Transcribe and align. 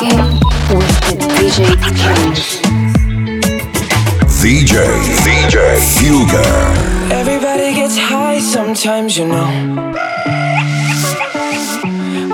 rocking 0.00 0.18
with 0.76 1.00
the 1.06 1.14
DJ 1.36 1.76
Kings. 2.00 2.60
DJ, 4.40 4.74
DJ 5.24 5.56
Fugger. 5.94 7.10
Everybody 7.12 7.74
gets 7.74 7.98
high 7.98 8.40
sometimes, 8.40 9.16
you 9.18 9.26
know. 9.26 9.50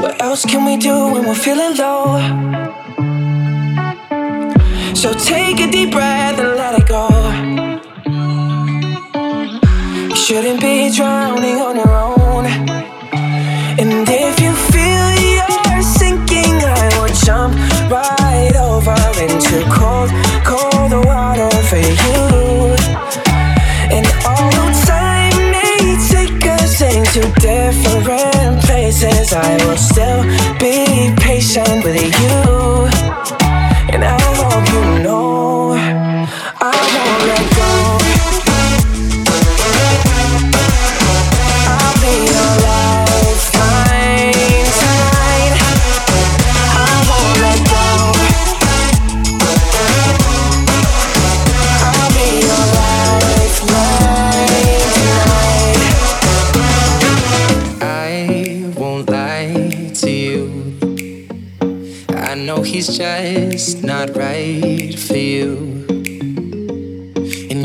What 0.01 0.23
else 0.23 0.45
can 0.45 0.65
we 0.65 0.77
do 0.77 1.13
when 1.13 1.27
we're 1.27 1.35
feeling 1.35 1.77
low? 1.77 2.19
So 4.95 5.13
take 5.13 5.61
a 5.61 5.71
deep 5.71 5.93
breath 5.93 6.39
and 6.39 6.57
let 6.57 6.79
it 6.81 6.89
go. 6.89 7.09
You 10.09 10.17
shouldn't 10.17 10.61
be 10.61 10.95
drowning 10.95 11.57
on 11.57 11.77
your 11.77 11.91
own. 11.91 12.76
Into 19.57 19.71
cold, 19.71 20.11
cold 20.45 20.93
water 21.07 21.51
for 21.69 21.77
you. 21.77 22.77
And 23.95 24.07
although 24.27 24.73
time 24.85 25.37
may 25.51 25.97
take 26.11 26.47
us 26.47 26.81
into 26.81 27.21
different 27.41 28.63
places, 28.63 29.33
I 29.33 29.57
will 29.65 29.77
still 29.77 30.23
be 30.59 31.15
patient 31.17 31.85
with 31.85 32.03
you. 32.21 32.89
And 33.93 34.05
I 34.05 34.26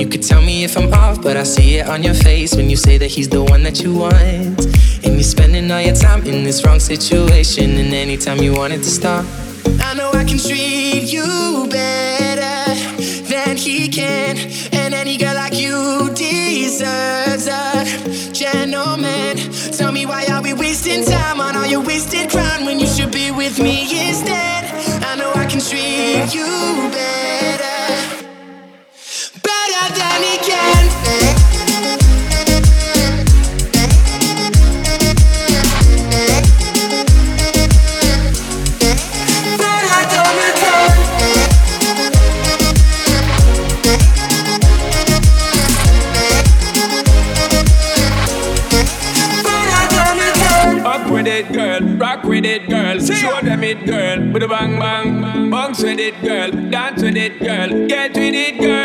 you 0.02 0.08
could 0.08 0.24
tell 0.24 0.42
me 0.42 0.64
if 0.64 0.76
I'm 0.78 0.92
off, 0.94 1.22
but 1.22 1.38
I 1.38 1.44
see 1.44 1.78
it 1.78 1.88
on 1.88 2.02
your 2.02 2.16
face 2.16 2.56
when 2.56 2.72
you 2.72 2.76
say 2.76 2.98
that 2.98 3.12
he's 3.12 3.30
the 3.30 3.44
one 3.44 3.62
that 3.64 3.84
you 3.84 3.94
want. 3.94 4.66
And 5.06 5.14
you're 5.14 5.32
spending 5.36 5.70
all 5.70 5.80
your 5.80 5.96
time 5.96 6.26
in 6.26 6.44
this 6.44 6.66
wrong 6.66 6.80
situation, 6.80 7.78
and 7.78 7.94
anytime 7.94 8.40
you 8.40 8.54
want 8.54 8.74
it 8.74 8.80
to 8.80 8.92
stop. 9.00 9.24
I 9.80 9.94
know 9.94 10.10
I 10.10 10.24
can 10.24 10.40
treat 10.40 11.06
you 11.14 11.68
better 11.70 12.74
than 13.30 13.58
he 13.58 13.90
can, 13.90 14.38
and 14.74 14.96
any 14.96 15.18
girl 15.18 15.36
like 15.36 15.54
you 15.54 16.10
deserves 16.16 17.46
a 17.46 18.34
gentleman. 18.34 19.38
Tell 19.78 19.92
me 19.92 20.08
why 20.08 20.26
are 20.32 20.42
we 20.42 20.54
wasting 20.54 21.06
time 21.06 21.40
on 21.40 21.56
all 21.56 21.68
your 21.68 21.82
wasted 21.82 22.32
crown 22.32 22.66
when 22.66 22.80
you 22.80 22.88
should 22.88 23.12
be 23.12 23.30
with 23.30 23.60
me 23.60 23.84
instead? 24.08 24.66
I 25.06 25.16
know 25.16 25.32
I 25.36 25.46
can 25.46 25.62
treat 25.62 26.34
you 26.34 26.90
better 26.90 27.81
it, 53.71 53.86
girl. 53.86 54.32
With 54.32 54.43
a 54.43 54.48
bang 54.48 54.80
bang. 54.80 55.49
Bounce 55.49 55.83
with 55.83 55.99
it, 55.99 56.21
girl. 56.21 56.52
Dance 56.52 57.02
with 57.04 57.17
it, 57.17 57.39
girl. 57.39 57.87
Get 57.87 58.14
with 58.14 58.36
it, 58.45 58.59
girl. 58.59 58.80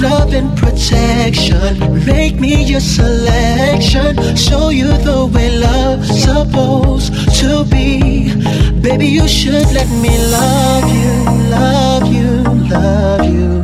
Love 0.00 0.32
and 0.32 0.56
protection. 0.56 2.04
Make 2.06 2.36
me 2.40 2.64
your 2.64 2.80
selection. 2.80 4.16
Show 4.36 4.68
you 4.70 4.86
the 4.98 5.26
way 5.32 5.58
love's 5.58 6.22
supposed 6.22 7.12
to 7.40 7.64
be. 7.64 8.34
Baby, 8.80 9.06
you 9.06 9.26
should 9.28 9.66
let 9.72 9.88
me 9.88 10.16
love 10.30 10.86
you, 11.00 11.12
love 11.50 12.06
you, 12.12 12.30
love 12.68 13.24
you, 13.24 13.60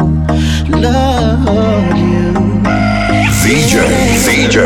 love 0.78 1.96
you. 1.96 2.32
DJ, 3.44 3.84
DJ 4.24 4.56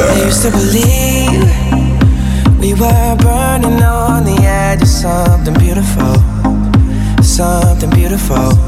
I 0.00 0.24
used 0.24 0.42
to 0.42 0.50
believe 0.50 1.48
we 2.58 2.74
were 2.74 3.16
burning 3.16 3.82
on 3.82 4.24
the 4.24 4.38
edge 4.42 4.82
of 4.82 4.88
something 4.88 5.54
beautiful, 5.54 6.14
something 7.22 7.90
beautiful. 7.90 8.67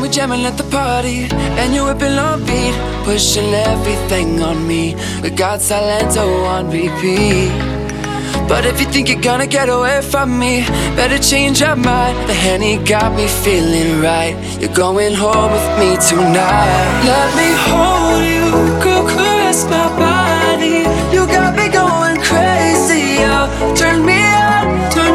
Longest 0.00 0.18
time 0.18 0.30
we 0.30 0.36
jamming 0.36 0.46
at 0.46 0.56
the 0.56 0.64
party, 0.70 1.28
and 1.58 1.74
you're 1.74 1.86
whipping 1.92 2.18
on 2.18 2.44
beat, 2.44 2.74
pushing 3.04 3.54
everything 3.54 4.42
on 4.42 4.66
me. 4.66 4.94
We 5.22 5.30
got 5.30 5.60
Silento 5.60 6.46
on 6.46 6.70
repeat. 6.70 7.50
But 8.48 8.64
if 8.64 8.80
you 8.80 8.86
think 8.86 9.08
you're 9.08 9.20
gonna 9.20 9.46
get 9.46 9.68
away 9.68 10.02
from 10.02 10.38
me, 10.38 10.62
better 10.96 11.18
change 11.18 11.60
your 11.60 11.76
mind. 11.76 12.16
The 12.28 12.34
Henny 12.34 12.78
got 12.78 13.14
me 13.16 13.26
feeling 13.28 14.00
right. 14.02 14.34
You're 14.60 14.74
going 14.74 15.14
home 15.14 15.52
with 15.52 15.68
me 15.78 15.96
tonight. 16.08 17.02
Let 17.04 17.28
me 17.38 17.48
hold 17.68 18.24
you, 18.34 18.46
girl, 18.82 19.04
caress 19.08 19.64
my 19.64 19.88
body. 19.98 20.78
You 21.14 21.26
got 21.26 21.54
me 21.54 21.68
going 21.68 22.18
crazy, 22.28 23.22
yo. 23.22 23.46
Turn 23.76 24.04
me 24.04 24.20
on, 24.48 24.90
turn 24.90 25.09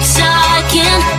so 0.00 0.22
no 0.22 1.17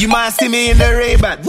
You 0.00 0.08
might 0.08 0.30
see 0.30 0.48
me 0.48 0.70
in 0.70 0.78
the 0.78 0.96
Ray-Ban. 0.96 1.44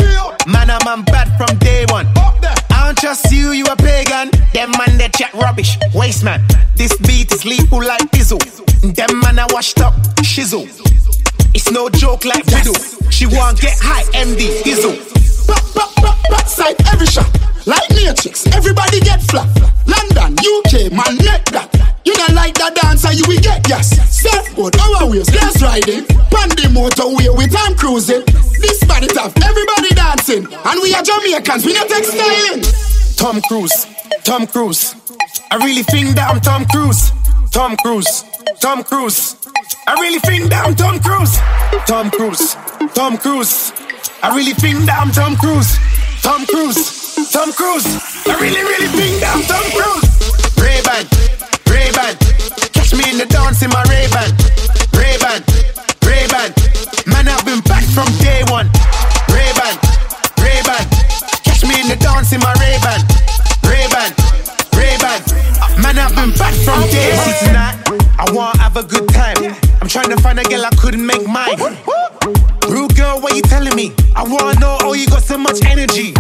Man, 0.52 0.70
I'm 0.70 0.86
on 0.86 1.06
bad 1.06 1.32
from 1.38 1.58
day 1.60 1.86
one. 1.88 2.06
I 2.18 2.84
don't 2.84 2.98
trust 2.98 3.32
you, 3.32 3.52
you 3.52 3.64
a 3.64 3.78
pagan. 3.78 4.30
Them 4.52 4.72
man, 4.72 4.98
they 4.98 5.08
chat 5.08 5.34
rubbish. 5.36 5.78
Waste 5.96 6.26
man. 6.26 6.44
This 6.76 6.94
beat 6.98 7.32
is 7.32 7.46
lethal 7.46 7.80
like 7.80 8.12
Dizzle. 8.12 8.44
Them 8.94 9.22
man, 9.22 9.40
I 9.40 9.48
washed 9.52 9.80
up. 9.80 9.94
Shizzle. 10.20 10.68
It's 11.56 11.72
no 11.72 11.88
joke 11.88 12.26
like 12.26 12.46
Widow. 12.48 12.74
She 13.10 13.26
want 13.26 13.62
get 13.62 13.80
high, 13.80 14.04
MD, 14.12 14.62
Dizzle. 14.64 15.00
Back, 15.48 15.64
back, 15.74 15.96
back, 16.04 16.30
backside 16.30 16.76
every 16.92 17.08
shot. 17.08 17.32
Like 17.66 17.90
matrix, 17.92 18.48
everybody 18.48 19.00
get 19.00 19.22
flat. 19.32 19.48
London, 19.88 20.36
UK, 20.36 20.92
man, 20.92 21.16
let 21.24 21.46
that. 21.56 21.72
You 22.04 22.14
don't 22.16 22.34
like 22.34 22.56
that 22.56 22.76
dancer, 22.76 23.14
you 23.14 23.24
will 23.28 23.40
get 23.40 23.64
gas. 23.64 23.96
Surfboard, 24.12 24.76
our 24.76 25.08
wheels, 25.08 25.30
gas 25.30 25.62
riding. 25.62 26.04
Pandy 26.28 26.64
motorway 26.68 27.32
with 27.38 27.54
time 27.54 27.76
cruising. 27.76 28.24
Body 29.02 29.14
tough, 29.16 29.34
everybody 29.44 29.90
dancing. 29.96 30.46
And 30.46 30.80
we 30.80 30.94
are 30.94 31.02
Jamaicans, 31.02 31.66
we 31.66 31.74
not 31.74 31.90
take. 31.90 32.62
Tom 33.18 33.42
Cruise, 33.42 33.88
Tom 34.24 34.46
Cruise. 34.46 34.94
I 35.50 35.56
really 35.58 35.82
think 35.82 36.14
that 36.14 36.30
I'm 36.30 36.40
Tom 36.40 36.66
Cruise. 36.66 37.12
Tom 37.50 37.76
Cruise, 37.78 38.24
Tom 38.60 38.84
Cruise. 38.84 39.38
I 39.88 39.94
really 39.94 40.20
think 40.20 40.52
that 40.52 40.68
I'm 40.68 40.76
Tom 40.76 41.00
Cruise. 41.00 41.34
Tom 41.88 42.12
Cruise, 42.12 42.54
Tom 42.94 43.18
Cruise. 43.18 43.74
I 44.22 44.36
really 44.36 44.54
think 44.54 44.86
that 44.86 45.02
I'm 45.02 45.10
Tom 45.10 45.36
Cruise. 45.36 45.74
Tom 46.22 46.46
Cruise, 46.46 47.32
Tom 47.34 47.52
Cruise. 47.54 47.90
I 48.30 48.38
really, 48.38 48.62
really 48.62 48.92
think 48.94 49.20
that 49.22 49.34
I'm 49.34 49.42
Tom 49.50 49.66
Cruise. 49.74 50.06
Ray-Ban, 50.62 51.10
Ray-Ban. 51.74 52.14
Catch 52.70 52.94
me 52.94 53.10
in 53.10 53.18
the 53.18 53.26
dance 53.26 53.64
in 53.64 53.72
my. 53.72 53.82
Ray-Ban, 53.90 54.30
Ray-Ban. 54.94 55.51
One. 58.62 58.70
Ray-Ban, 59.34 59.76
Ray-Ban. 60.42 60.86
Catch 61.44 61.64
me 61.66 61.82
in 61.82 61.88
the 61.90 61.98
dance 61.98 62.32
in 62.34 62.40
my 62.42 62.54
Ray-Ban. 62.62 63.02
Ray-Ban, 63.66 64.12
Ray-Ban. 64.78 65.20
Uh, 65.62 65.82
man, 65.82 65.98
I've 65.98 66.14
been 66.16 66.32
back 66.38 66.54
from 66.66 66.82
day 66.90 67.18
tonight, 67.46 67.78
I 68.20 68.32
want 68.32 68.56
to 68.56 68.62
have 68.62 68.78
a 68.78 68.84
good 68.84 69.10
time. 69.10 69.38
I'm 69.82 69.88
trying 69.88 70.10
to 70.10 70.18
find 70.18 70.40
a 70.40 70.44
girl 70.44 70.66
I 70.66 70.70
couldn't 70.78 71.06
make 71.06 71.26
mine. 71.28 71.58
Rude 72.70 72.96
girl, 72.96 73.20
what 73.20 73.36
you 73.36 73.42
telling 73.42 73.76
me? 73.76 73.94
I 74.16 74.24
wanna 74.24 74.60
know, 74.60 74.78
oh, 74.82 74.94
you 74.94 75.08
got 75.08 75.24
so 75.24 75.38
much 75.38 75.64
energy. 75.66 76.14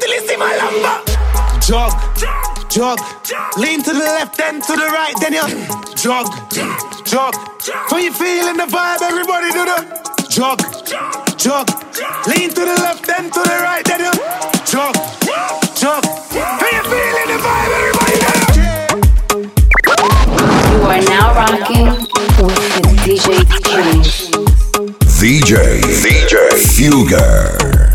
Girl, 0.00 0.08
wait 0.08 0.08
till 0.08 0.12
you 0.12 0.20
see 0.28 0.36
my 0.36 0.56
lumber. 0.56 1.02
Jog, 1.60 1.92
jog, 2.70 2.98
lean 3.56 3.82
to 3.82 3.92
the 3.92 3.98
left, 3.98 4.36
then 4.36 4.60
to 4.60 4.72
the 4.72 4.86
right, 4.86 5.14
then 5.20 5.32
you 5.34 5.46
jog, 5.96 6.26
jog. 7.06 7.34
When 7.90 8.02
you 8.04 8.12
feeling 8.12 8.56
the 8.56 8.66
vibe, 8.66 9.02
everybody 9.02 9.50
do 9.52 9.64
the 9.64 9.84
jog, 10.28 10.60
jog. 11.38 11.68
Lean 12.26 12.50
to 12.50 12.60
the 12.60 12.76
left, 12.82 13.06
then 13.06 13.30
to 13.30 13.40
the 13.40 13.58
right, 13.62 13.84
then 13.84 14.00
you 14.00 14.12
jog, 14.66 14.94
jog. 15.76 16.04
When 16.32 16.74
you 16.74 16.82
feeling 16.82 17.28
the 17.28 17.38
vibe, 17.44 17.72
everybody 17.78 18.12
do 18.12 18.24
the 18.24 18.70
You 20.72 20.86
are 20.86 21.02
now 21.02 21.34
rocking 21.34 21.86
with 21.86 22.74
the 22.74 22.92
DJ 23.04 23.26
Kings. 23.64 24.30
DJ, 25.20 25.54
DJ, 25.82 26.34
Fugger. 26.56 27.89